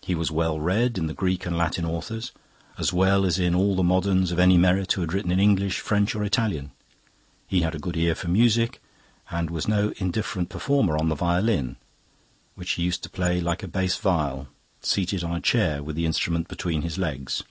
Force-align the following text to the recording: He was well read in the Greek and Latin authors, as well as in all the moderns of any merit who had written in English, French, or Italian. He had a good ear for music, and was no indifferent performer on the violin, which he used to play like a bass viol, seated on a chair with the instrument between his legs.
He 0.00 0.14
was 0.14 0.30
well 0.30 0.58
read 0.58 0.96
in 0.96 1.06
the 1.06 1.12
Greek 1.12 1.44
and 1.44 1.54
Latin 1.54 1.84
authors, 1.84 2.32
as 2.78 2.94
well 2.94 3.26
as 3.26 3.38
in 3.38 3.54
all 3.54 3.76
the 3.76 3.82
moderns 3.82 4.32
of 4.32 4.38
any 4.38 4.56
merit 4.56 4.90
who 4.92 5.02
had 5.02 5.12
written 5.12 5.30
in 5.30 5.38
English, 5.38 5.80
French, 5.80 6.14
or 6.14 6.24
Italian. 6.24 6.70
He 7.46 7.60
had 7.60 7.74
a 7.74 7.78
good 7.78 7.94
ear 7.94 8.14
for 8.14 8.28
music, 8.28 8.80
and 9.30 9.50
was 9.50 9.68
no 9.68 9.92
indifferent 9.98 10.48
performer 10.48 10.96
on 10.96 11.10
the 11.10 11.14
violin, 11.14 11.76
which 12.54 12.70
he 12.70 12.84
used 12.84 13.02
to 13.02 13.10
play 13.10 13.38
like 13.38 13.62
a 13.62 13.68
bass 13.68 13.98
viol, 13.98 14.48
seated 14.80 15.22
on 15.22 15.36
a 15.36 15.42
chair 15.42 15.82
with 15.82 15.94
the 15.94 16.06
instrument 16.06 16.48
between 16.48 16.80
his 16.80 16.96
legs. 16.96 17.42